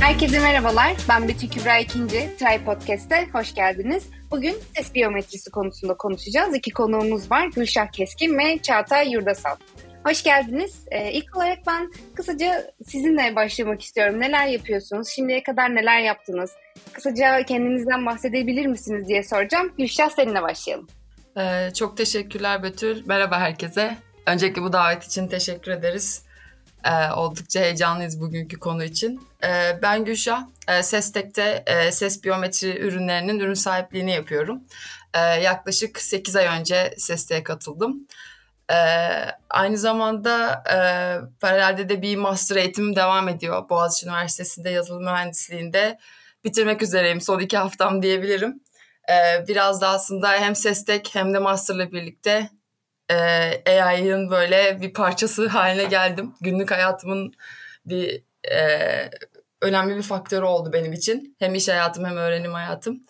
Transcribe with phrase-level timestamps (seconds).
[0.00, 0.96] Herkese merhabalar.
[1.08, 2.36] Ben Betül Kübra İkinci.
[2.38, 4.06] Try Podcast'te hoş geldiniz.
[4.30, 6.54] Bugün ses biyometrisi konusunda konuşacağız.
[6.54, 7.46] İki konuğumuz var.
[7.46, 9.56] Gülşah Keskin ve Çağatay Yurdasal.
[10.04, 10.84] Hoş geldiniz.
[10.90, 14.20] Ee, ilk olarak ben kısaca sizinle başlamak istiyorum.
[14.20, 15.08] Neler yapıyorsunuz?
[15.08, 16.50] Şimdiye kadar neler yaptınız?
[16.92, 19.72] Kısaca kendinizden bahsedebilir misiniz diye soracağım.
[19.78, 20.86] Gülşah seninle başlayalım.
[21.38, 23.02] Ee, çok teşekkürler Betül.
[23.06, 23.96] Merhaba herkese.
[24.26, 26.25] Öncelikle bu davet için teşekkür ederiz.
[26.86, 29.28] Ee, oldukça heyecanlıyız bugünkü konu için.
[29.44, 34.62] Ee, ben Gülşah, e, SESTEK'te e, ses biyometri ürünlerinin ürün sahipliğini yapıyorum.
[35.14, 38.06] Ee, yaklaşık 8 ay önce SESTEK'e katıldım.
[38.70, 38.74] Ee,
[39.50, 40.78] aynı zamanda e,
[41.40, 43.68] paralelde de bir master eğitimim devam ediyor.
[43.68, 45.98] Boğaziçi Üniversitesi'nde yazılım mühendisliğinde
[46.44, 47.20] bitirmek üzereyim.
[47.20, 48.60] Son iki haftam diyebilirim.
[49.10, 52.50] Ee, biraz da aslında hem SESTEK hem de masterla birlikte
[53.10, 56.34] e, AI'ın böyle bir parçası haline geldim.
[56.40, 57.32] Günlük hayatımın
[57.86, 58.60] bir e,
[59.62, 61.36] önemli bir faktörü oldu benim için.
[61.38, 63.02] Hem iş hayatım hem öğrenim hayatım.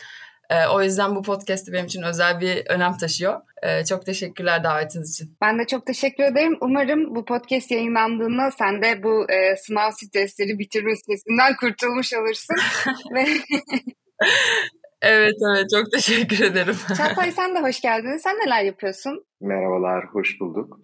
[0.50, 3.40] E, o yüzden bu podcast benim için özel bir önem taşıyor.
[3.62, 5.36] E, çok teşekkürler davetiniz için.
[5.42, 6.58] Ben de çok teşekkür ederim.
[6.60, 12.56] Umarım bu podcast yayınlandığında sen de bu e, sınav stresleri bitirme stresinden kurtulmuş olursun.
[13.14, 13.26] Ve
[15.06, 16.74] Evet evet çok teşekkür ederim.
[16.96, 18.16] Çağatay sen de hoş geldin.
[18.16, 19.24] Sen neler yapıyorsun?
[19.40, 20.80] Merhabalar, hoş bulduk.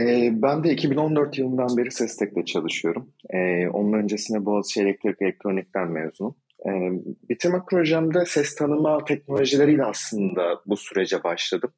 [0.00, 3.12] Ee, ben de 2014 yılından beri SESTEK'te çalışıyorum.
[3.34, 6.36] Ee, onun öncesinde Boğaziçi Elektrik Elektronik'ten mezunum.
[6.66, 6.70] Ee,
[7.28, 11.70] bitirme projemde ses tanıma teknolojileriyle aslında bu sürece başladım.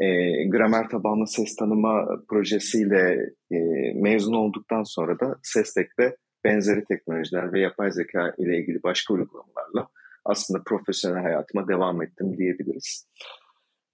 [0.00, 0.06] Ee,
[0.48, 3.18] gramer tabanlı ses tanıma projesiyle
[3.50, 3.58] e,
[3.94, 9.88] mezun olduktan sonra da SESTEK'te benzeri teknolojiler ve yapay zeka ile ilgili başka uygulamalarla
[10.24, 13.08] aslında profesyonel hayatıma devam ettim diyebiliriz.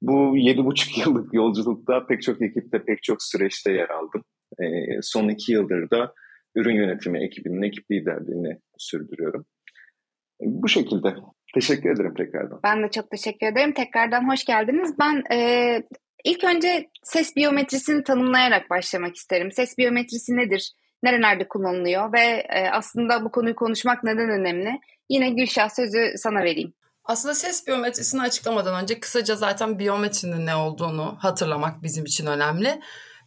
[0.02, 4.24] Bu yedi buçuk yıllık yolculukta pek çok ekipte, pek çok süreçte yer aldım.
[4.60, 4.66] E,
[5.02, 6.14] son iki yıldır da
[6.54, 9.46] ürün yönetimi ekibinin ekip liderliğini sürdürüyorum.
[10.40, 11.14] Bu şekilde.
[11.54, 12.60] Teşekkür ederim tekrardan.
[12.64, 13.72] Ben de çok teşekkür ederim.
[13.72, 14.94] Tekrardan hoş geldiniz.
[15.00, 15.82] Ben e,
[16.24, 19.52] ilk önce ses biyometrisini tanımlayarak başlamak isterim.
[19.52, 20.72] Ses biyometrisi nedir?
[21.02, 22.12] Nerelerde kullanılıyor?
[22.12, 24.80] Ve e, aslında bu konuyu konuşmak neden önemli?
[25.08, 26.72] Yine Gülşah sözü sana vereyim.
[27.04, 32.80] Aslında ses biyometrisini açıklamadan önce kısaca zaten biyometrinin ne olduğunu hatırlamak bizim için önemli.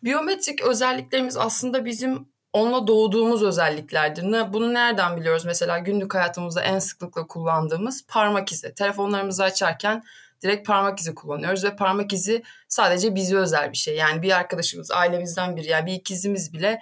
[0.04, 4.54] Biyometrik özelliklerimiz aslında bizim onunla doğduğumuz özelliklerdir.
[4.54, 5.46] Bunu nereden biliyoruz?
[5.46, 8.74] Mesela günlük hayatımızda en sıklıkla kullandığımız parmak izi.
[8.74, 10.04] Telefonlarımızı açarken
[10.44, 13.96] direkt parmak izi kullanıyoruz ve parmak izi sadece bize özel bir şey.
[13.96, 16.80] Yani bir arkadaşımız, ailemizden biri yani bir ikizimiz bile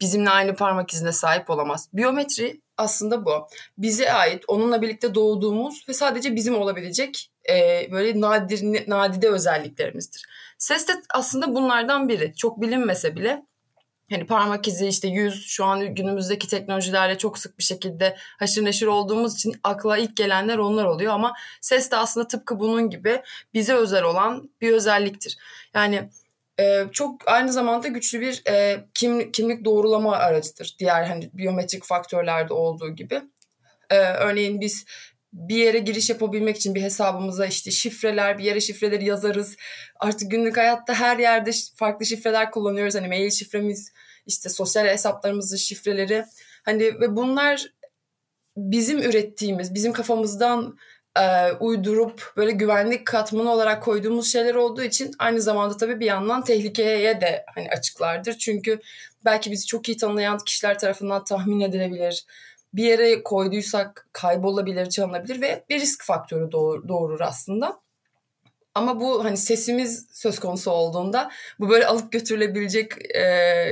[0.00, 1.88] bizimle aynı parmak izine sahip olamaz.
[1.92, 3.48] Biyometri aslında bu.
[3.78, 10.26] Bize ait, onunla birlikte doğduğumuz ve sadece bizim olabilecek e, böyle nadir, nadide özelliklerimizdir.
[10.58, 12.34] Ses de aslında bunlardan biri.
[12.36, 13.42] Çok bilinmese bile
[14.10, 18.86] hani parmak izi işte yüz şu an günümüzdeki teknolojilerle çok sık bir şekilde haşır neşir
[18.86, 23.22] olduğumuz için akla ilk gelenler onlar oluyor ama ses de aslında tıpkı bunun gibi
[23.54, 25.36] bize özel olan bir özelliktir.
[25.74, 26.10] Yani
[26.60, 30.76] e, çok aynı zamanda güçlü bir e, kim, kimlik doğrulama aracıdır.
[30.78, 33.22] Diğer hani biyometrik faktörlerde olduğu gibi.
[33.90, 34.84] E, örneğin biz
[35.32, 39.56] bir yere giriş yapabilmek için bir hesabımıza işte şifreler, bir yere şifreleri yazarız.
[40.00, 42.94] Artık günlük hayatta her yerde farklı şifreler kullanıyoruz.
[42.94, 43.92] Hani mail şifremiz,
[44.26, 46.24] işte sosyal hesaplarımızın şifreleri.
[46.64, 47.66] Hani ve bunlar
[48.56, 50.78] bizim ürettiğimiz, bizim kafamızdan
[51.22, 56.44] e, uydurup böyle güvenlik katmanı olarak koyduğumuz şeyler olduğu için aynı zamanda tabii bir yandan
[56.44, 58.38] tehlikeye de hani açıklardır.
[58.38, 58.80] Çünkü
[59.24, 62.26] belki bizi çok iyi tanıyan kişiler tarafından tahmin edilebilir.
[62.74, 67.80] Bir yere koyduysak kaybolabilir, çalınabilir ve bir risk faktörü doğur, doğurur aslında.
[68.74, 73.20] Ama bu hani sesimiz söz konusu olduğunda bu böyle alıp götürülebilecek e,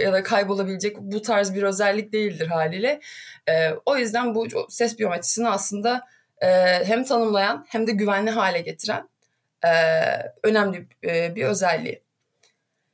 [0.04, 3.00] ya da kaybolabilecek bu tarz bir özellik değildir haliyle.
[3.48, 6.06] E, o yüzden bu ses biyometrisini aslında
[6.40, 6.48] e,
[6.84, 9.08] hem tanımlayan hem de güvenli hale getiren
[9.64, 9.70] e,
[10.42, 12.02] önemli e, bir özelliği.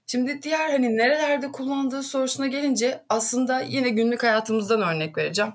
[0.06, 5.53] Şimdi diğer hani nerelerde kullandığı sorusuna gelince aslında yine günlük hayatımızdan örnek vereceğim.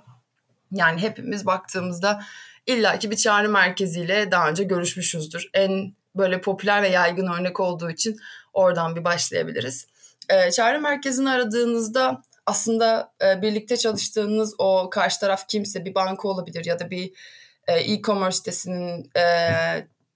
[0.72, 2.22] Yani hepimiz baktığımızda
[2.68, 5.50] illaki bir çağrı merkeziyle daha önce görüşmüşüzdür.
[5.54, 8.18] En böyle popüler ve yaygın örnek olduğu için
[8.54, 9.88] oradan bir başlayabiliriz.
[10.30, 16.66] E, çağrı merkezini aradığınızda aslında e, birlikte çalıştığınız o karşı taraf kimse bir banka olabilir
[16.66, 17.12] ya da bir
[17.74, 19.28] e-commerce sitesinin e,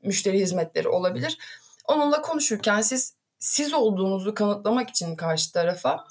[0.04, 1.38] müşteri hizmetleri olabilir.
[1.86, 6.06] Onunla konuşurken siz siz olduğunuzu kanıtlamak için karşı tarafa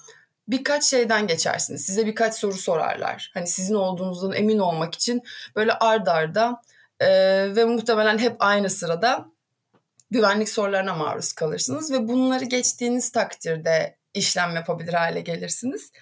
[0.49, 1.85] birkaç şeyden geçersiniz.
[1.87, 3.31] Size birkaç soru sorarlar.
[3.35, 5.23] Hani sizin olduğunuzdan emin olmak için
[5.57, 6.63] böyle ard arda
[7.01, 7.09] e,
[7.57, 9.27] ve muhtemelen hep aynı sırada
[10.11, 15.93] güvenlik sorularına maruz kalırsınız ve bunları geçtiğiniz takdirde işlem yapabilir hale gelirsiniz.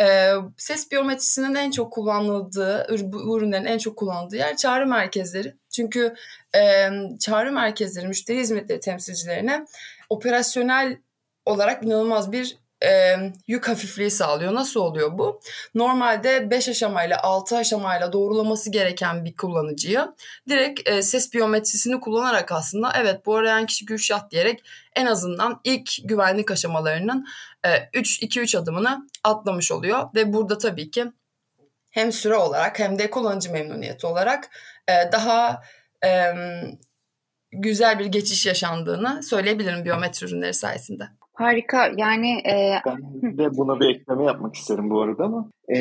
[0.00, 5.54] E, ses biyometrisinin en çok kullanıldığı, bu ürünlerin en çok kullanıldığı yer çağrı merkezleri.
[5.70, 6.14] Çünkü
[6.56, 6.88] e,
[7.20, 9.66] çağrı merkezleri müşteri hizmetleri temsilcilerine
[10.08, 10.98] operasyonel
[11.46, 13.16] olarak inanılmaz bir e,
[13.46, 14.54] yük hafifliği sağlıyor.
[14.54, 15.40] Nasıl oluyor bu?
[15.74, 20.14] Normalde 5 aşamayla 6 aşamayla doğrulaması gereken bir kullanıcıya
[20.48, 24.64] direkt e, ses biyometrisini kullanarak aslında evet bu arayan kişi Gülşah diyerek
[24.96, 27.26] en azından ilk güvenlik aşamalarının
[27.94, 31.04] 3 e, 2-3 adımını atlamış oluyor ve burada tabii ki
[31.90, 34.50] hem süre olarak hem de kullanıcı memnuniyeti olarak
[34.88, 35.62] e, daha
[36.04, 36.32] e,
[37.52, 41.17] güzel bir geçiş yaşandığını söyleyebilirim biyometri ürünleri sayesinde.
[41.38, 41.92] Harika.
[41.96, 42.80] Yani e...
[42.86, 45.78] ben de buna bir ekleme yapmak isterim bu arada ama e,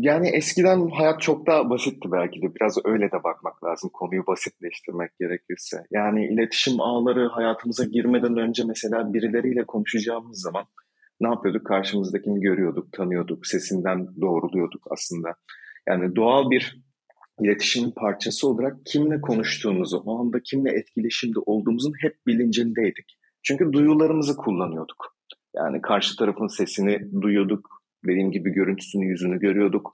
[0.00, 2.54] yani eskiden hayat çok daha basitti belki de.
[2.54, 5.76] Biraz öyle de bakmak lazım konuyu basitleştirmek gerekirse.
[5.90, 10.64] Yani iletişim ağları hayatımıza girmeden önce mesela birileriyle konuşacağımız zaman
[11.20, 11.66] ne yapıyorduk?
[11.66, 15.34] Karşımızdakini görüyorduk tanıyorduk sesinden doğruluyorduk aslında.
[15.88, 16.82] Yani doğal bir
[17.40, 25.16] iletişimin parçası olarak kimle konuştuğumuzu o anda kimle etkileşimde olduğumuzun hep bilincindeydik çünkü duyularımızı kullanıyorduk.
[25.56, 27.82] Yani karşı tarafın sesini duyuyorduk.
[28.06, 29.92] Dediğim gibi görüntüsünü, yüzünü görüyorduk.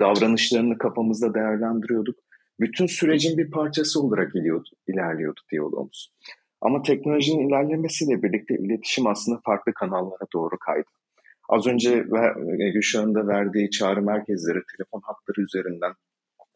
[0.00, 2.18] Davranışlarını kafamızda değerlendiriyorduk.
[2.60, 6.12] Bütün sürecin bir parçası olarak ilerliyordu, ilerliyordu diyalogumuz.
[6.60, 10.88] Ama teknolojinin ilerlemesiyle birlikte iletişim aslında farklı kanallara doğru kaydı.
[11.48, 12.04] Az önce
[12.74, 15.92] Gülşah'ın da verdiği çağrı merkezleri, telefon hatları üzerinden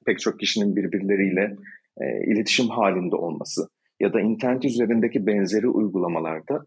[0.06, 1.56] pek çok kişinin birbirleriyle
[2.00, 3.68] e, iletişim halinde olması,
[4.02, 6.66] ya da internet üzerindeki benzeri uygulamalarda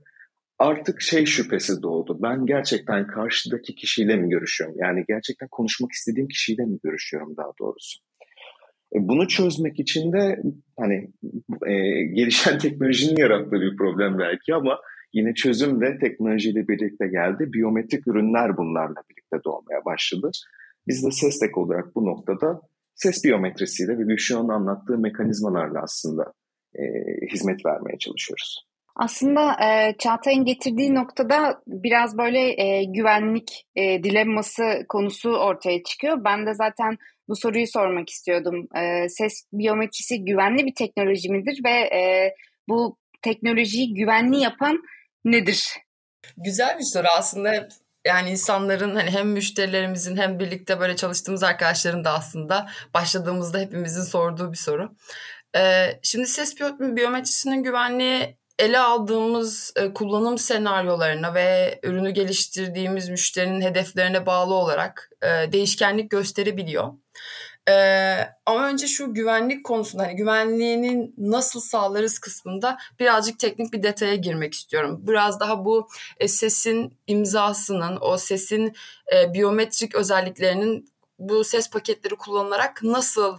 [0.60, 2.20] artık şey şüphesi doğdu.
[2.22, 4.76] Ben gerçekten karşıdaki kişiyle mi görüşüyorum?
[4.80, 8.00] Yani gerçekten konuşmak istediğim kişiyle mi görüşüyorum daha doğrusu?
[8.96, 10.42] E bunu çözmek için de
[10.80, 11.12] hani
[11.68, 11.74] e,
[12.06, 14.80] gelişen teknolojinin yarattığı bir problem belki ama
[15.14, 17.54] yine çözüm de teknolojiyle birlikte geldi.
[17.54, 20.32] Biyometrik ürünler bunlarla birlikte doğmaya başladı.
[20.88, 22.62] Biz de SESTEK olarak bu noktada
[22.94, 26.34] ses biyometrisiyle ve Gülşah'ın anlattığı mekanizmalarla aslında
[26.80, 26.84] e,
[27.34, 28.66] hizmet vermeye çalışıyoruz.
[28.96, 36.24] Aslında e, Çağatay'ın getirdiği noktada biraz böyle e, güvenlik e, dilemması konusu ortaya çıkıyor.
[36.24, 38.68] Ben de zaten bu soruyu sormak istiyordum.
[38.76, 42.34] E, ses biyometrisi güvenli bir teknoloji midir ve e,
[42.70, 44.84] bu teknolojiyi güvenli yapan
[45.26, 45.70] nedir?
[46.38, 47.68] Güzel bir soru aslında
[48.08, 54.52] yani insanların hani hem müşterilerimizin hem birlikte böyle çalıştığımız arkadaşların da aslında başladığımızda hepimizin sorduğu
[54.52, 54.96] bir soru.
[55.56, 64.26] Ee, şimdi ses biyometrisinin güvenliği ele aldığımız e, kullanım senaryolarına ve ürünü geliştirdiğimiz müşterinin hedeflerine
[64.26, 66.94] bağlı olarak e, değişkenlik gösterebiliyor.
[67.70, 74.16] Ee, ama önce şu güvenlik konusunda hani güvenliğinin nasıl sağlarız kısmında birazcık teknik bir detaya
[74.16, 75.00] girmek istiyorum.
[75.02, 75.88] Biraz daha bu
[76.20, 78.74] e, sesin imzasının, o sesin
[79.16, 83.38] e, biyometrik özelliklerinin bu ses paketleri kullanılarak nasıl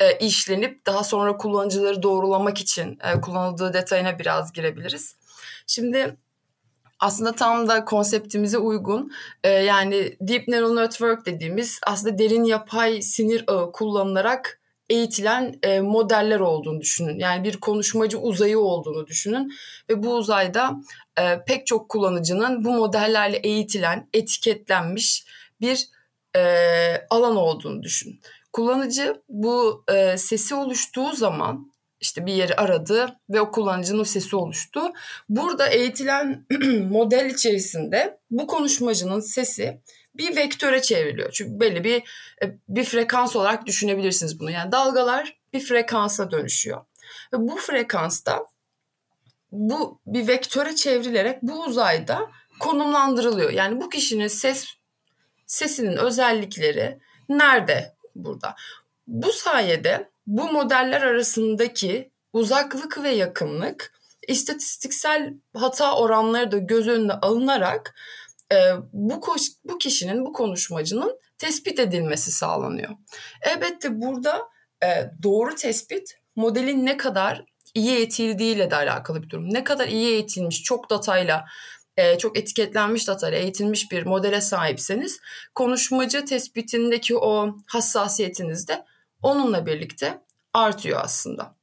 [0.00, 5.16] e, işlenip daha sonra kullanıcıları doğrulamak için e, kullanıldığı detayına biraz girebiliriz.
[5.66, 6.16] Şimdi
[7.00, 9.12] aslında tam da konseptimize uygun
[9.44, 16.40] e, yani Deep Neural Network dediğimiz aslında derin yapay sinir ağı kullanılarak eğitilen e, modeller
[16.40, 17.18] olduğunu düşünün.
[17.18, 19.52] Yani bir konuşmacı uzayı olduğunu düşünün
[19.90, 20.76] ve bu uzayda
[21.20, 25.24] e, pek çok kullanıcının bu modellerle eğitilen, etiketlenmiş
[25.60, 25.88] bir
[26.36, 26.42] e,
[27.10, 28.20] alan olduğunu düşün.
[28.52, 34.80] Kullanıcı bu e, sesi oluştuğu zaman işte bir yeri aradı ve o kullanıcının sesi oluştu.
[35.28, 36.46] Burada eğitilen
[36.90, 39.80] model içerisinde bu konuşmacının sesi
[40.14, 41.30] bir vektöre çevriliyor.
[41.32, 41.96] Çünkü belli bir
[42.42, 44.50] e, bir frekans olarak düşünebilirsiniz bunu.
[44.50, 46.84] Yani dalgalar bir frekansa dönüşüyor.
[47.32, 48.46] Ve bu frekansta
[49.52, 53.50] bu bir vektöre çevrilerek bu uzayda konumlandırılıyor.
[53.50, 54.66] Yani bu kişinin ses
[55.46, 56.98] sesinin özellikleri
[57.28, 58.54] nerede burada.
[59.06, 63.92] Bu sayede bu modeller arasındaki uzaklık ve yakınlık
[64.28, 67.94] istatistiksel hata oranları da göz önüne alınarak
[68.52, 68.56] e,
[68.92, 72.90] bu koş, bu kişinin bu konuşmacının tespit edilmesi sağlanıyor.
[73.42, 74.48] Elbette burada
[74.84, 79.54] e, doğru tespit modelin ne kadar iyi eğitildiğiyle de alakalı bir durum.
[79.54, 81.44] Ne kadar iyi eğitilmiş, çok datayla
[82.00, 85.20] e, çok etiketlenmiş datayla eğitilmiş bir modele sahipseniz
[85.54, 88.84] konuşmacı tespitindeki o hassasiyetiniz de
[89.22, 90.20] onunla birlikte
[90.54, 91.54] artıyor aslında.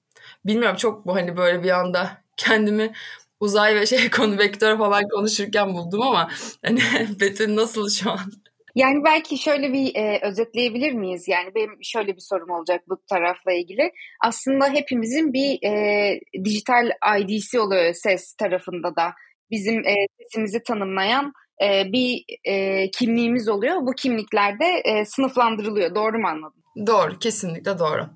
[0.46, 2.94] Bilmiyorum çok bu hani böyle bir anda kendimi
[3.40, 6.30] uzay ve şey konu vektör falan konuşurken buldum ama
[6.66, 6.80] hani
[7.20, 8.32] Betül nasıl şu an?
[8.76, 11.28] Yani belki şöyle bir e, özetleyebilir miyiz?
[11.28, 13.92] Yani benim şöyle bir sorum olacak bu tarafla ilgili.
[14.24, 19.14] Aslında hepimizin bir e, dijital ID'si oluyor ses tarafında da
[19.52, 23.76] bizim e, sesimizi tanımlayan e, bir e, kimliğimiz oluyor.
[23.82, 25.96] Bu kimliklerde e, sınıflandırılıyor.
[25.96, 26.64] Doğru mu anladım?
[26.88, 28.10] Doğru, kesinlikle doğru.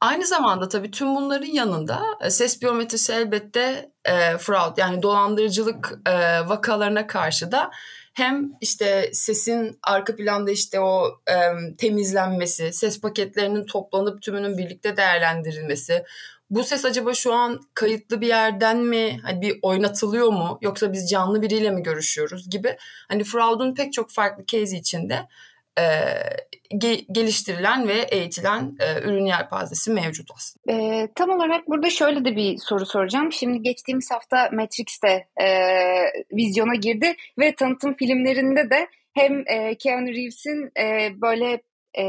[0.00, 6.12] Aynı zamanda tabii tüm bunların yanında e, ses biyometrisi elbette e, fraud yani dolandırıcılık e,
[6.48, 7.70] vakalarına karşı da
[8.14, 11.34] hem işte sesin arka planda işte o e,
[11.78, 16.04] temizlenmesi, ses paketlerinin toplanıp tümünün birlikte değerlendirilmesi,
[16.50, 21.10] bu ses acaba şu an kayıtlı bir yerden mi hani bir oynatılıyor mu yoksa biz
[21.10, 22.76] canlı biriyle mi görüşüyoruz gibi
[23.08, 25.26] hani fraud'un pek çok farklı case içinde
[25.78, 25.82] e,
[26.72, 30.72] ge- geliştirilen ve eğitilen e, ürün yelpazesi mevcut aslında.
[30.72, 33.32] E, tam olarak burada şöyle de bir soru soracağım.
[33.32, 35.46] Şimdi geçtiğimiz hafta Matrix'te e,
[36.32, 41.60] vizyona girdi ve tanıtım filmlerinde de hem e, Keanu Reeves'in e, böyle
[41.98, 42.04] e,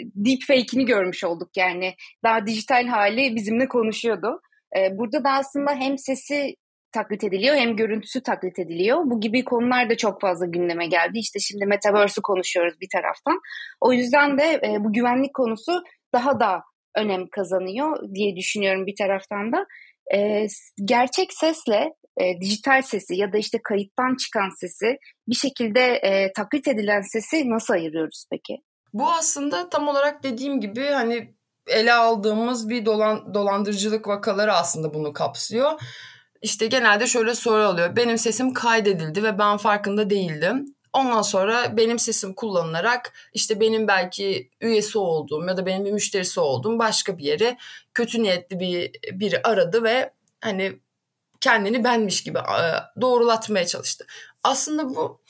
[0.00, 1.94] deepfake'ini görmüş olduk yani.
[2.24, 4.40] Daha dijital hali bizimle konuşuyordu.
[4.76, 6.54] E, burada da aslında hem sesi
[6.92, 8.98] taklit ediliyor hem görüntüsü taklit ediliyor.
[9.04, 11.18] Bu gibi konular da çok fazla gündeme geldi.
[11.18, 13.40] İşte şimdi Metaverse'ü konuşuyoruz bir taraftan.
[13.80, 15.82] O yüzden de e, bu güvenlik konusu
[16.14, 16.62] daha da
[16.96, 19.66] önem kazanıyor diye düşünüyorum bir taraftan da.
[20.14, 20.46] E,
[20.84, 26.68] gerçek sesle e, dijital sesi ya da işte kayıttan çıkan sesi bir şekilde e, taklit
[26.68, 28.62] edilen sesi nasıl ayırıyoruz peki?
[28.94, 31.34] Bu aslında tam olarak dediğim gibi hani
[31.66, 35.80] ele aldığımız bir dolan, dolandırıcılık vakaları aslında bunu kapsıyor.
[36.42, 37.96] İşte genelde şöyle soru oluyor.
[37.96, 40.74] Benim sesim kaydedildi ve ben farkında değildim.
[40.92, 46.40] Ondan sonra benim sesim kullanılarak işte benim belki üyesi olduğum ya da benim bir müşterisi
[46.40, 47.56] olduğum başka bir yere
[47.94, 50.78] kötü niyetli bir biri aradı ve hani
[51.40, 52.38] kendini benmiş gibi
[53.00, 54.06] doğrulatmaya çalıştı.
[54.42, 55.20] Aslında bu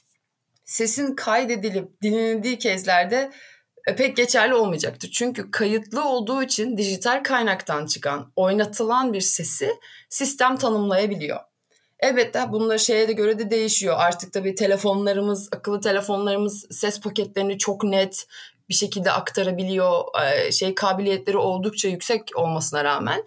[0.65, 3.33] sesin kaydedilip dinlenildiği kezlerde
[3.85, 5.11] pek geçerli olmayacaktır.
[5.11, 11.41] Çünkü kayıtlı olduğu için dijital kaynaktan çıkan, oynatılan bir sesi sistem tanımlayabiliyor.
[12.01, 13.97] Elbette bunlar şeye de göre de değişiyor.
[13.99, 18.27] Artık tabii telefonlarımız, akıllı telefonlarımız ses paketlerini çok net
[18.69, 20.05] bir şekilde aktarabiliyor.
[20.23, 23.25] E, şey kabiliyetleri oldukça yüksek olmasına rağmen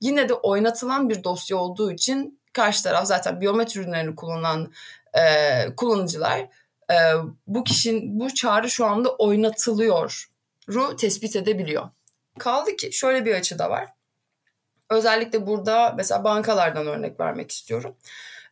[0.00, 4.72] yine de oynatılan bir dosya olduğu için karşı taraf zaten biyometri ürünlerini kullanan
[5.14, 5.22] e,
[5.76, 6.48] kullanıcılar
[6.90, 6.96] e,
[7.46, 10.28] bu kişinin bu çağrı şu anda oynatılıyor
[10.68, 11.88] ru tespit edebiliyor.
[12.38, 13.88] Kaldı ki şöyle bir açı da var.
[14.90, 17.96] Özellikle burada mesela bankalardan örnek vermek istiyorum.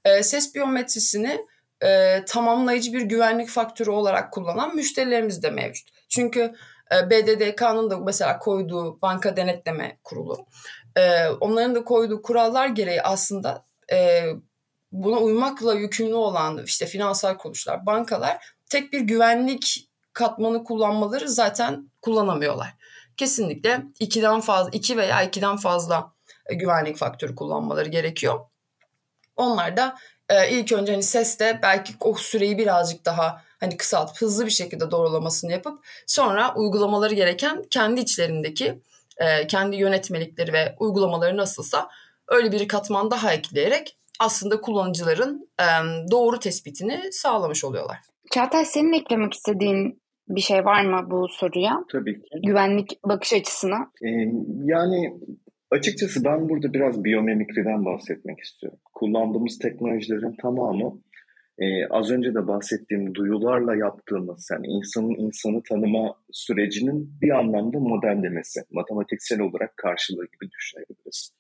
[0.05, 1.47] E, ses biyometrisini
[1.83, 5.89] e, tamamlayıcı bir güvenlik faktörü olarak kullanan müşterilerimiz de mevcut.
[6.09, 6.55] Çünkü
[6.93, 10.47] e, BDDK'nın da mesela koyduğu banka denetleme kurulu,
[10.97, 14.27] e, onların da koyduğu kurallar gereği aslında e,
[14.93, 22.75] buna uymakla yükümlü olan işte finansal kuruluşlar, bankalar tek bir güvenlik katmanı kullanmaları zaten kullanamıyorlar.
[23.17, 26.13] Kesinlikle ikiden fazla, iki veya ikiden fazla
[26.47, 28.41] e, güvenlik faktörü kullanmaları gerekiyor.
[29.37, 29.97] Onlar da
[30.29, 34.91] e, ilk önce hani sesle belki o süreyi birazcık daha hani kısaltıp hızlı bir şekilde
[34.91, 38.83] doğrulamasını yapıp sonra uygulamaları gereken kendi içlerindeki
[39.17, 41.91] e, kendi yönetmelikleri ve uygulamaları nasılsa
[42.29, 45.49] öyle bir katman daha ekleyerek aslında kullanıcıların
[46.11, 47.97] doğru tespitini sağlamış oluyorlar.
[48.31, 51.85] Çağatay senin eklemek istediğin bir şey var mı bu soruya?
[51.93, 52.29] Tabii ki.
[52.47, 53.77] Güvenlik bakış açısına.
[54.03, 54.09] Ee,
[54.65, 55.15] yani
[55.71, 58.79] açıkçası ben burada biraz biyomimikriden bahsetmek istiyorum.
[58.95, 61.01] Kullandığımız teknolojilerin tamamı
[61.59, 68.61] e, az önce de bahsettiğim duyularla yaptığımız yani insanın insanı tanıma sürecinin bir anlamda modellemesi,
[68.73, 71.33] matematiksel olarak karşılığı gibi düşünebiliriz.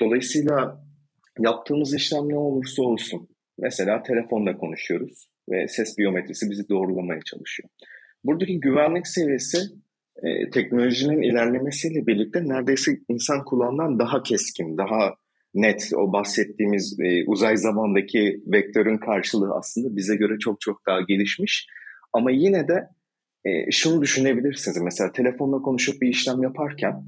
[0.00, 0.80] Dolayısıyla
[1.38, 3.28] Yaptığımız işlem ne olursa olsun.
[3.58, 7.68] Mesela telefonda konuşuyoruz ve ses biyometrisi bizi doğrulamaya çalışıyor.
[8.24, 9.58] Buradaki güvenlik seviyesi
[10.22, 15.14] e, teknolojinin ilerlemesiyle birlikte neredeyse insan kulağından daha keskin, daha
[15.54, 21.66] net o bahsettiğimiz e, uzay zamandaki vektörün karşılığı aslında bize göre çok çok daha gelişmiş.
[22.12, 22.88] Ama yine de
[23.44, 24.82] e, şunu düşünebilirsiniz.
[24.82, 27.04] Mesela telefonla konuşup bir işlem yaparken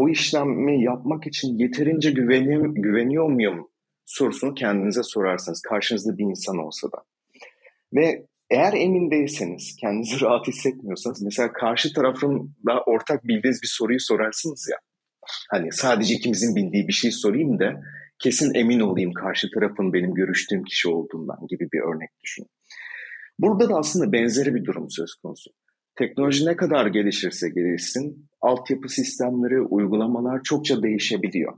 [0.00, 3.68] o işlemi yapmak için yeterince güveniyor, güveniyor muyum
[4.04, 5.62] sorusunu kendinize sorarsınız.
[5.62, 7.04] Karşınızda bir insan olsa da.
[7.94, 14.00] Ve eğer emin değilseniz, kendinizi rahat hissetmiyorsanız mesela karşı tarafın da ortak bildiğiniz bir soruyu
[14.00, 14.76] sorarsınız ya.
[15.50, 17.80] Hani sadece ikimizin bildiği bir şey sorayım da
[18.18, 22.48] kesin emin olayım karşı tarafın benim görüştüğüm kişi olduğundan gibi bir örnek düşünün.
[23.38, 25.50] Burada da aslında benzeri bir durum söz konusu.
[25.98, 31.52] Teknoloji ne kadar gelişirse gelişsin, altyapı sistemleri, uygulamalar çokça değişebiliyor.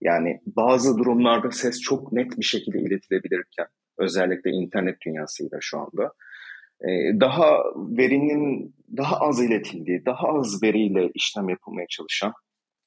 [0.00, 3.66] Yani bazı durumlarda ses çok net bir şekilde iletilebilirken,
[3.98, 6.12] özellikle internet dünyasıyla şu anda,
[6.80, 12.32] e, daha verinin daha az iletildiği, daha az veriyle işlem yapılmaya çalışan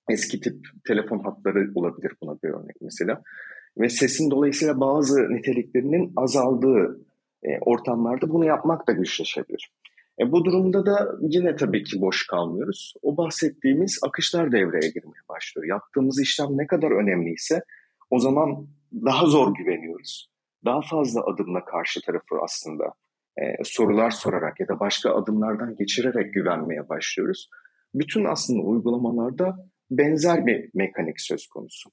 [0.09, 0.55] eski tip
[0.87, 3.21] telefon hatları olabilir buna bir örnek mesela.
[3.77, 6.99] Ve sesin dolayısıyla bazı niteliklerinin azaldığı
[7.43, 9.71] e, ortamlarda bunu yapmak da güçleşebilir.
[10.21, 12.93] E, bu durumda da yine tabii ki boş kalmıyoruz.
[13.01, 15.67] O bahsettiğimiz akışlar devreye girmeye başlıyor.
[15.67, 17.61] Yaptığımız işlem ne kadar önemliyse
[18.09, 18.67] o zaman
[19.05, 20.31] daha zor güveniyoruz.
[20.65, 22.83] Daha fazla adımla karşı tarafı aslında
[23.37, 27.49] e, sorular sorarak ya da başka adımlardan geçirerek güvenmeye başlıyoruz.
[27.93, 29.55] Bütün aslında uygulamalarda
[29.91, 31.89] benzer bir mekanik söz konusu.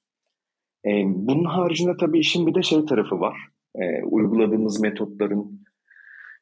[0.87, 3.37] E, bunun haricinde tabii işin bir de şey tarafı var.
[3.75, 5.64] E, uyguladığımız metotların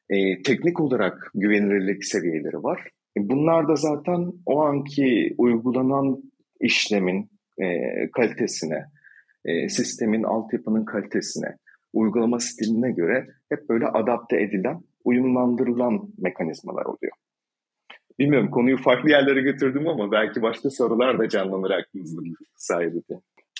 [0.09, 2.89] e, teknik olarak güvenilirlik seviyeleri var.
[3.17, 6.23] E, bunlar da zaten o anki uygulanan
[6.59, 7.29] işlemin
[7.61, 7.67] e,
[8.11, 8.85] kalitesine,
[9.45, 11.57] e, sistemin altyapının kalitesine,
[11.93, 17.13] uygulama stiline göre hep böyle adapte edilen, uyumlandırılan mekanizmalar oluyor.
[18.19, 22.21] Bilmiyorum konuyu farklı yerlere götürdüm ama belki başka sorular da canlanır aklınızda
[22.55, 22.99] sayede.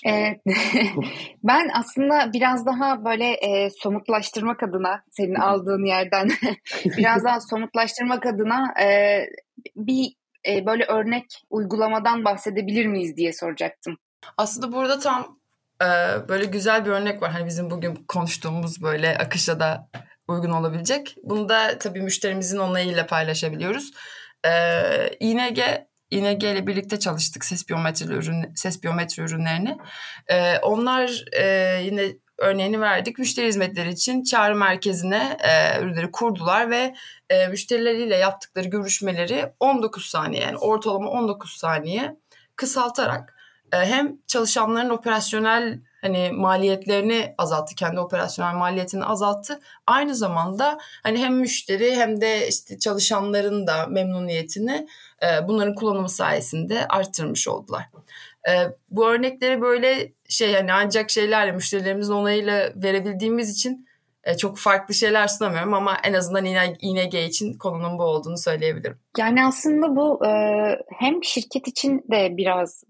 [0.05, 0.41] Evet.
[1.43, 6.29] ben aslında biraz daha böyle e, somutlaştırmak adına senin aldığın yerden
[6.97, 9.19] biraz daha somutlaştırmak adına e,
[9.75, 10.15] bir
[10.47, 13.97] e, böyle örnek uygulamadan bahsedebilir miyiz diye soracaktım.
[14.37, 15.39] Aslında burada tam
[15.81, 15.87] e,
[16.29, 17.31] böyle güzel bir örnek var.
[17.31, 19.89] Hani bizim bugün konuştuğumuz böyle akışa da
[20.27, 21.15] uygun olabilecek.
[21.23, 23.91] Bunu da tabii müşterimizin onayıyla paylaşabiliyoruz.
[24.45, 24.51] E,
[25.19, 25.59] ING
[26.13, 29.77] ING ile birlikte çalıştık ses biyometri ürün ses biyometri ürünlerini.
[30.27, 33.19] E, onlar e, yine örneğini verdik.
[33.19, 36.95] Müşteri hizmetleri için çağrı merkezine e, ürünleri kurdular ve
[37.29, 42.17] e, müşterileriyle yaptıkları görüşmeleri 19 saniye yani ortalama 19 saniye
[42.55, 43.35] kısaltarak
[43.73, 49.59] e, hem çalışanların operasyonel hani maliyetlerini azalttı, kendi operasyonel maliyetini azalttı.
[49.87, 54.87] Aynı zamanda hani hem müşteri hem de işte çalışanların da memnuniyetini
[55.23, 57.83] e, bunların kullanımı sayesinde arttırmış oldular.
[58.49, 58.51] E,
[58.91, 63.87] bu örnekleri böyle şey hani ancak şeylerle müşterilerimizin onayıyla verebildiğimiz için
[64.23, 68.97] e, çok farklı şeyler sunamıyorum ama en azından ING için konunun bu olduğunu söyleyebilirim.
[69.17, 70.19] Yani aslında bu
[70.99, 72.83] hem şirket için de biraz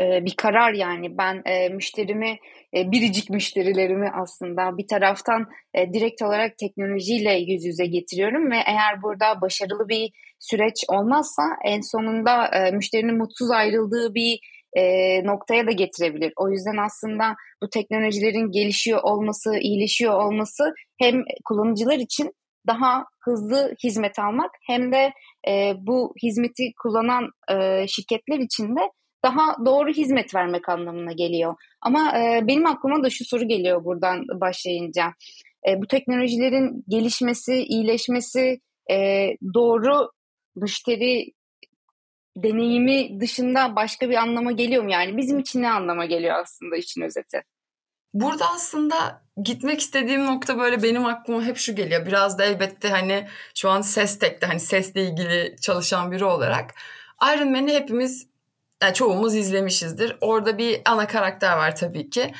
[0.00, 2.38] e, bir karar yani ben e, müşterimi
[2.76, 9.02] e, biricik müşterilerimi aslında bir taraftan e, direkt olarak teknolojiyle yüz yüze getiriyorum ve eğer
[9.02, 14.40] burada başarılı bir süreç olmazsa en sonunda e, müşterinin mutsuz ayrıldığı bir
[14.76, 14.82] e,
[15.24, 16.32] noktaya da getirebilir.
[16.36, 22.32] O yüzden aslında bu teknolojilerin gelişiyor olması, iyileşiyor olması hem kullanıcılar için
[22.66, 25.12] daha hızlı hizmet almak hem de
[25.48, 28.80] e, bu hizmeti kullanan e, şirketler için de
[29.24, 31.54] daha doğru hizmet vermek anlamına geliyor.
[31.80, 35.14] Ama e, benim aklıma da şu soru geliyor buradan başlayınca.
[35.68, 40.10] E, bu teknolojilerin gelişmesi, iyileşmesi e, doğru
[40.56, 41.32] müşteri
[42.36, 44.90] deneyimi dışında başka bir anlama geliyor mu?
[44.90, 47.42] Yani bizim için ne anlama geliyor aslında işin özeti?
[48.14, 52.06] Burada aslında gitmek istediğim nokta böyle benim aklıma hep şu geliyor.
[52.06, 56.74] Biraz da elbette hani şu an ses tekte hani sesle ilgili çalışan biri olarak
[57.34, 58.31] Iron Man'i hepimiz
[58.82, 60.16] yani çoğumuz izlemişizdir.
[60.20, 62.32] Orada bir ana karakter var tabii ki.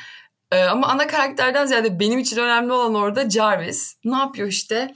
[0.51, 3.97] Ee, ama ana karakterden ziyade benim için önemli olan orada Jarvis.
[4.05, 4.93] Ne yapıyor işte?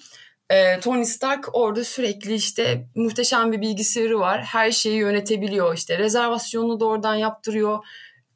[0.49, 4.43] Ee, Tony Stark orada sürekli işte muhteşem bir bilgisayarı var.
[4.43, 5.97] Her şeyi yönetebiliyor işte.
[5.97, 7.85] Rezervasyonunu da oradan yaptırıyor.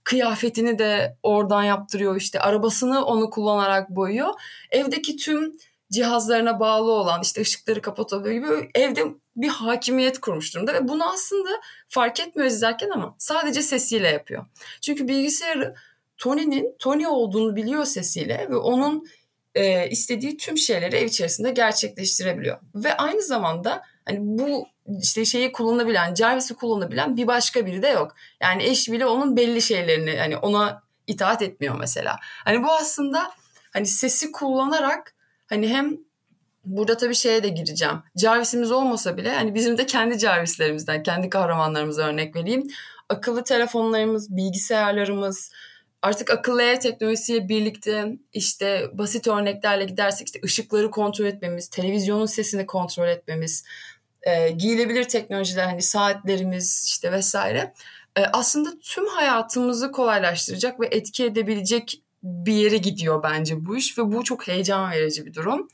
[0.03, 2.39] Kıyafetini de oradan yaptırıyor işte.
[2.39, 4.29] Arabasını onu kullanarak boyuyor.
[4.71, 5.53] Evdeki tüm
[5.91, 9.05] cihazlarına bağlı olan işte ışıkları kapatabiliyor gibi evde
[9.41, 11.49] bir hakimiyet kurmuş durumda ve bunu aslında
[11.87, 14.45] fark etmiyor izlerken ama sadece sesiyle yapıyor.
[14.81, 15.75] Çünkü bilgisayarı
[16.17, 19.07] Tony'nin Tony olduğunu biliyor sesiyle ve onun
[19.55, 22.57] e, istediği tüm şeyleri ev içerisinde gerçekleştirebiliyor.
[22.75, 24.67] Ve aynı zamanda hani bu
[25.01, 28.15] işte şeyi kullanabilen, Jarvis'i kullanabilen bir başka biri de yok.
[28.41, 32.17] Yani eş bile onun belli şeylerini hani ona itaat etmiyor mesela.
[32.21, 33.31] Hani bu aslında
[33.73, 35.15] hani sesi kullanarak
[35.47, 35.97] hani hem
[36.65, 38.03] burada tabii şeye de gireceğim.
[38.15, 42.67] Jarvis'imiz olmasa bile hani bizim de kendi Jarvis'lerimizden, kendi kahramanlarımıza örnek vereyim.
[43.09, 45.51] Akıllı telefonlarımız, bilgisayarlarımız,
[46.01, 52.65] artık akıllı ev teknolojisiyle birlikte işte basit örneklerle gidersek işte ışıkları kontrol etmemiz, televizyonun sesini
[52.65, 53.63] kontrol etmemiz,
[54.23, 57.73] e, giyilebilir teknolojiler hani saatlerimiz işte vesaire
[58.15, 64.11] e, aslında tüm hayatımızı kolaylaştıracak ve etki edebilecek bir yere gidiyor bence bu iş ve
[64.11, 65.67] bu çok heyecan verici bir durum.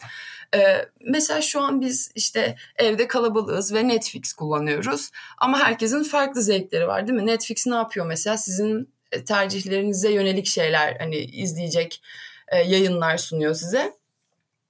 [0.56, 6.88] Ee, mesela şu an biz işte evde kalabalığız ve Netflix kullanıyoruz ama herkesin farklı zevkleri
[6.88, 7.26] var değil mi?
[7.26, 12.02] Netflix ne yapıyor mesela sizin e, tercihlerinize yönelik şeyler hani izleyecek
[12.48, 13.94] e, yayınlar sunuyor size.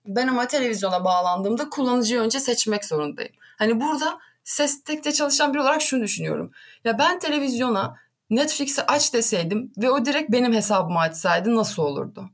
[0.06, 3.34] Ben ama televizyona bağlandığımda kullanıcıyı önce seçmek zorundayım.
[3.58, 6.52] Hani burada ses tekte çalışan biri olarak şunu düşünüyorum.
[6.84, 7.96] Ya ben televizyona
[8.30, 12.30] Netflix'i aç deseydim ve o direkt benim hesabıma açsaydı nasıl olurdu?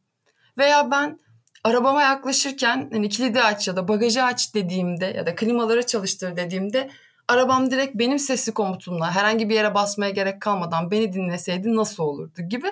[0.57, 1.19] Veya ben
[1.63, 6.89] arabama yaklaşırken hani kilidi aç ya da bagajı aç dediğimde ya da klimaları çalıştır dediğimde
[7.27, 12.41] arabam direkt benim sesli komutumla herhangi bir yere basmaya gerek kalmadan beni dinleseydi nasıl olurdu
[12.49, 12.67] gibi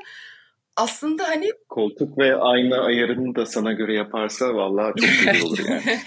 [0.75, 5.99] aslında hani koltuk ve ayna ayarını da sana göre yaparsa vallahi çok güzel olur yani.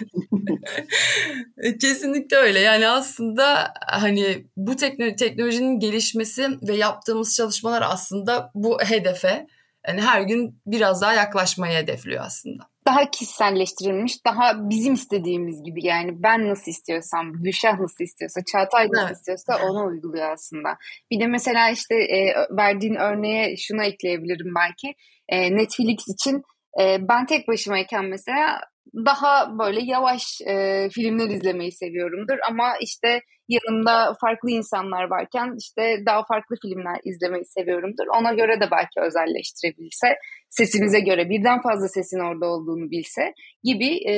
[1.81, 2.59] Kesinlikle öyle.
[2.59, 9.47] Yani aslında hani bu teknolojinin gelişmesi ve yaptığımız çalışmalar aslında bu hedefe
[9.88, 16.23] yani her gün biraz daha yaklaşmayı hedefliyor aslında daha kişiselleştirilmiş, daha bizim istediğimiz gibi yani
[16.23, 19.16] ben nasıl istiyorsam, Gülşah nasıl istiyorsa, Çağatay nasıl evet.
[19.16, 20.68] istiyorsa ona uyguluyor aslında.
[21.11, 24.94] Bir de mesela işte e, verdiğin örneğe şunu ekleyebilirim belki.
[25.29, 26.42] E, Netflix için
[26.81, 28.61] e, ben tek başımayken mesela
[28.94, 36.25] daha böyle yavaş e, filmler izlemeyi seviyorumdur ama işte yanımda farklı insanlar varken işte daha
[36.25, 38.07] farklı filmler izlemeyi seviyorumdur.
[38.18, 40.09] Ona göre de belki özelleştirebilse,
[40.49, 44.14] sesimize göre birden fazla sesin orada olduğunu bilse gibi e,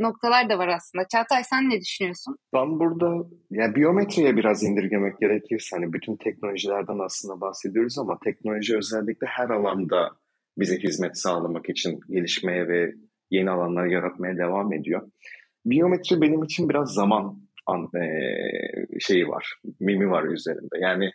[0.00, 1.04] noktalar da var aslında.
[1.12, 2.36] Çağatay sen ne düşünüyorsun?
[2.54, 9.26] Ben burada ya biyometriye biraz indirgemek gerekirse hani bütün teknolojilerden aslında bahsediyoruz ama teknoloji özellikle
[9.26, 10.10] her alanda
[10.58, 12.92] bize hizmet sağlamak için gelişmeye ve
[13.32, 15.10] yeni alanlar yaratmaya devam ediyor.
[15.66, 18.06] Biyometri benim için biraz zaman an, e,
[19.00, 20.78] şeyi var, mimi var üzerinde.
[20.80, 21.10] Yani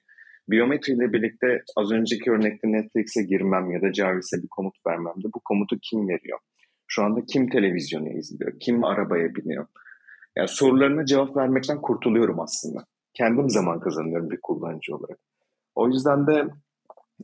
[0.50, 5.78] biyometriyle birlikte az önceki örnekte Netflix'e girmem ya da Jarvis'e bir komut vermemde bu komutu
[5.82, 6.40] kim veriyor?
[6.88, 8.60] Şu anda kim televizyonu izliyor?
[8.60, 9.68] Kim arabaya biniyor?
[10.38, 12.86] Yani sorularına cevap vermekten kurtuluyorum aslında.
[13.14, 15.20] Kendim zaman kazanıyorum bir kullanıcı olarak.
[15.76, 16.44] O yüzden de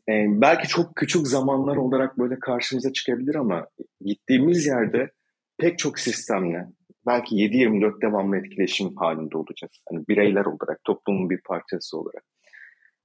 [0.09, 3.67] e, belki çok küçük zamanlar olarak böyle karşımıza çıkabilir ama
[4.05, 5.11] gittiğimiz yerde
[5.57, 6.67] pek çok sistemle
[7.07, 9.71] belki 7-24 devamlı etkileşim halinde olacağız.
[9.89, 12.23] Hani bireyler olarak, toplumun bir parçası olarak.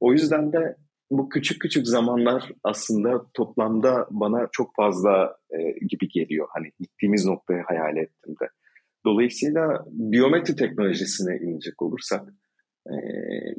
[0.00, 0.76] O yüzden de
[1.10, 6.48] bu küçük küçük zamanlar aslında toplamda bana çok fazla e, gibi geliyor.
[6.50, 8.48] Hani gittiğimiz noktayı hayal ettiğimde.
[9.06, 12.28] Dolayısıyla biyometri teknolojisine inecek olursak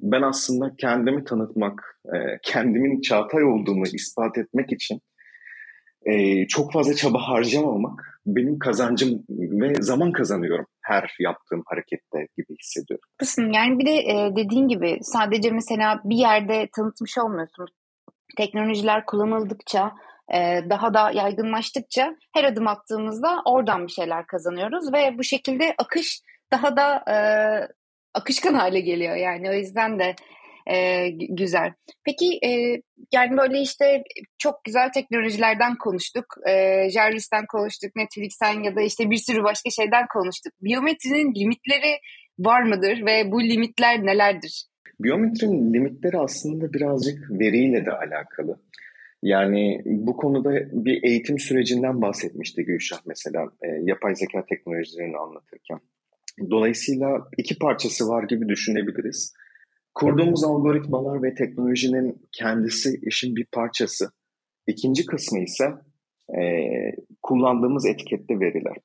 [0.02, 5.02] ben aslında kendimi tanıtmak, e, kendimin Çağatay olduğumu ispat etmek için
[6.06, 13.10] e, çok fazla çaba harcamamak benim kazancım ve zaman kazanıyorum her yaptığım harekette gibi hissediyorum.
[13.18, 17.66] Kısım yani bir de e, dediğin gibi sadece mesela bir yerde tanıtmış olmuyorsun.
[18.38, 19.92] Teknolojiler kullanıldıkça
[20.70, 26.78] daha da yaygınlaştıkça her adım attığımızda oradan bir şeyler kazanıyoruz ve bu şekilde akış daha
[26.78, 27.04] da
[28.14, 30.16] akışkan hale geliyor yani o yüzden de
[30.72, 31.74] e, güzel.
[32.06, 32.82] Peki e,
[33.14, 34.04] yani böyle işte
[34.38, 36.26] çok güzel teknolojilerden konuştuk.
[36.50, 40.54] E, Jarvis'ten konuştuk, Netflix'ten ya da işte bir sürü başka şeyden konuştuk.
[40.62, 42.00] Biyometrinin limitleri
[42.40, 44.66] var mıdır ve bu limitler nelerdir?
[45.00, 48.60] Biyometrinin limitleri aslında birazcık veriyle de alakalı.
[49.24, 55.80] Yani bu konuda bir eğitim sürecinden bahsetmişti Gülşah mesela e, yapay zeka teknolojilerini anlatırken.
[56.50, 59.34] Dolayısıyla iki parçası var gibi düşünebiliriz.
[59.96, 64.06] Kurduğumuz algoritmalar ve teknolojinin kendisi işin bir parçası.
[64.68, 65.66] İkinci kısmı ise
[66.40, 66.42] e,
[67.22, 68.78] kullandığımız etikette veriler.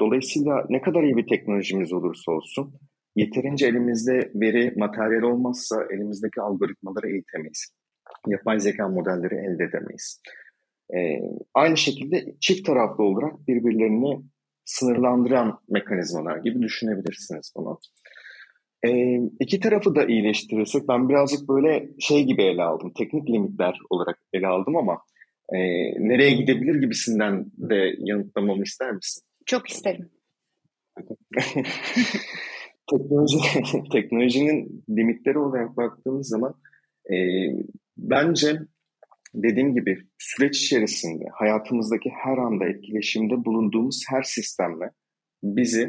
[0.00, 2.74] Dolayısıyla ne kadar iyi bir teknolojimiz olursa olsun
[3.16, 7.74] yeterince elimizde veri, materyal olmazsa elimizdeki algoritmaları eğitemeyiz.
[8.26, 10.22] Yapay zeka modelleri elde edemeyiz.
[10.96, 10.98] E,
[11.54, 14.22] aynı şekilde çift taraflı olarak birbirlerini
[14.70, 17.78] sınırlandıran mekanizmalar gibi düşünebilirsiniz bunu.
[18.86, 18.90] E,
[19.40, 22.92] iki tarafı da iyileştiriyorsak ben birazcık böyle şey gibi ele aldım.
[22.98, 24.98] Teknik limitler olarak ele aldım ama
[25.52, 25.58] e,
[26.08, 29.22] nereye gidebilir gibisinden de yanıtlamamı ister misin?
[29.46, 30.10] Çok isterim.
[32.90, 33.38] Teknoloji,
[33.92, 36.54] teknolojinin limitleri olarak baktığımız zaman
[37.12, 37.16] e,
[37.96, 38.58] bence
[39.34, 44.90] dediğim gibi süreç içerisinde hayatımızdaki her anda etkileşimde bulunduğumuz her sistemle
[45.42, 45.82] bizi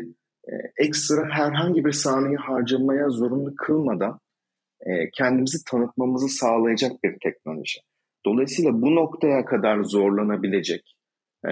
[0.47, 4.19] e, ekstra herhangi bir saniye harcamaya zorunlu kılmadan
[4.85, 7.79] e, kendimizi tanıtmamızı sağlayacak bir teknoloji.
[8.25, 10.97] Dolayısıyla bu noktaya kadar zorlanabilecek,
[11.45, 11.51] e,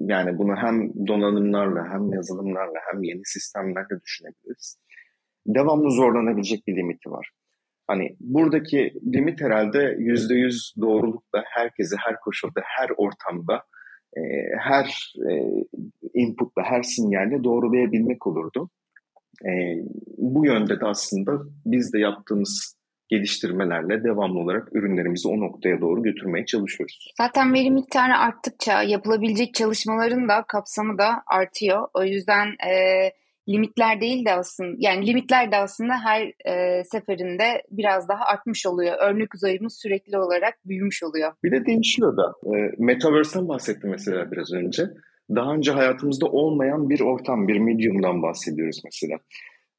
[0.00, 4.78] yani bunu hem donanımlarla hem yazılımlarla hem yeni sistemlerle düşünebiliriz.
[5.46, 7.30] Devamlı zorlanabilecek bir limiti var.
[7.86, 13.62] Hani buradaki limit herhalde yüzde yüz doğrulukla herkese, her koşulda, her ortamda,
[14.16, 14.20] e,
[14.58, 15.32] her e,
[16.14, 18.70] inputla, her sinyalle doğrulayabilmek olurdu.
[19.44, 19.50] E,
[20.18, 21.32] bu yönde de aslında
[21.66, 22.76] biz de yaptığımız
[23.08, 27.12] geliştirmelerle devamlı olarak ürünlerimizi o noktaya doğru götürmeye çalışıyoruz.
[27.18, 31.88] Zaten veri miktarı arttıkça yapılabilecek çalışmaların da kapsamı da artıyor.
[31.94, 32.72] O yüzden e,
[33.48, 38.94] limitler değil de aslında yani limitler de aslında her e, seferinde biraz daha artmış oluyor.
[39.00, 41.32] Örnek uzayımız sürekli olarak büyümüş oluyor.
[41.44, 42.32] Bir de değişiyor da.
[42.56, 44.82] E, Metaverse'den bahsettim mesela biraz önce.
[45.34, 49.18] daha önce hayatımızda olmayan bir ortam, bir medium'dan bahsediyoruz mesela.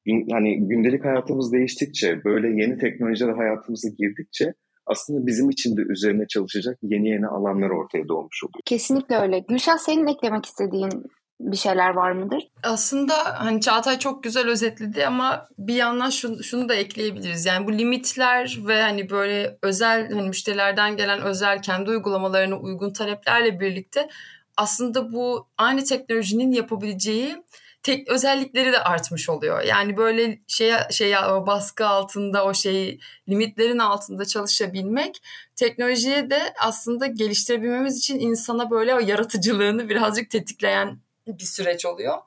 [0.05, 4.53] Yani gündelik hayatımız değiştikçe, böyle yeni teknolojiler hayatımıza girdikçe
[4.85, 8.61] aslında bizim için de üzerine çalışacak yeni yeni alanlar ortaya doğmuş oluyor.
[8.65, 9.39] Kesinlikle öyle.
[9.39, 10.91] Gülşah senin eklemek istediğin
[11.39, 12.47] bir şeyler var mıdır?
[12.63, 17.45] Aslında hani Çağatay çok güzel özetledi ama bir yandan şunu, şunu da ekleyebiliriz.
[17.45, 23.59] Yani bu limitler ve hani böyle özel hani müşterilerden gelen özel kendi uygulamalarına uygun taleplerle
[23.59, 24.09] birlikte
[24.57, 27.35] aslında bu aynı teknolojinin yapabileceği
[27.83, 29.61] tek özellikleri de artmış oluyor.
[29.61, 31.13] Yani böyle şey şey
[31.47, 35.21] baskı altında o şey limitlerin altında çalışabilmek
[35.55, 42.17] teknolojiye de aslında geliştirebilmemiz için insana böyle o yaratıcılığını birazcık tetikleyen bir süreç oluyor.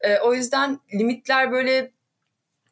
[0.00, 1.92] E, o yüzden limitler böyle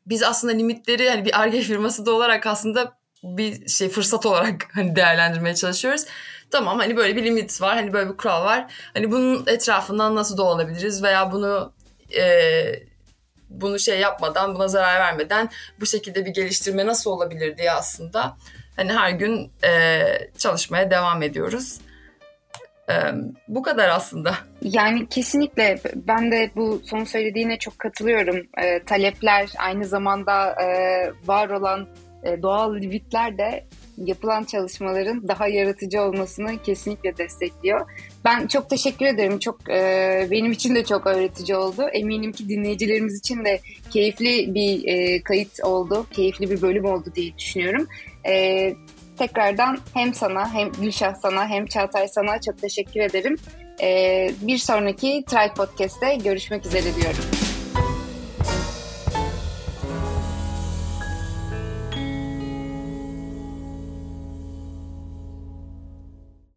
[0.06, 4.96] biz aslında limitleri hani bir arge firması da olarak aslında bir şey fırsat olarak hani
[4.96, 6.04] değerlendirmeye çalışıyoruz.
[6.50, 8.72] Tamam hani böyle bir limit var, hani böyle bir kural var.
[8.94, 11.72] Hani bunun etrafından nasıl dolanabiliriz veya bunu
[12.16, 12.64] e,
[13.48, 18.36] bunu şey yapmadan, buna zarar vermeden bu şekilde bir geliştirme nasıl olabilir diye aslında
[18.76, 20.02] hani her gün e,
[20.38, 21.78] çalışmaya devam ediyoruz.
[22.90, 22.94] Ee,
[23.48, 24.34] bu kadar aslında.
[24.62, 28.36] Yani kesinlikle ben de bu son söylediğine çok katılıyorum.
[28.62, 30.66] Ee, talepler aynı zamanda e,
[31.26, 31.88] var olan
[32.24, 33.64] e, doğal limitler de
[33.96, 37.90] yapılan çalışmaların daha yaratıcı olmasını kesinlikle destekliyor.
[38.24, 39.38] Ben çok teşekkür ederim.
[39.38, 41.82] Çok e, benim için de çok öğretici oldu.
[41.92, 47.38] Eminim ki dinleyicilerimiz için de keyifli bir e, kayıt oldu, keyifli bir bölüm oldu diye
[47.38, 47.86] düşünüyorum.
[48.26, 48.74] E,
[49.18, 53.36] Tekrardan hem sana hem Gülşah sana hem Çağatay sana çok teşekkür ederim.
[53.82, 57.43] Ee, bir sonraki Try Podcast'te görüşmek üzere diyorum.